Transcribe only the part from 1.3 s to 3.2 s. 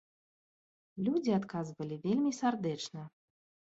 адказвалі вельмі сардэчна.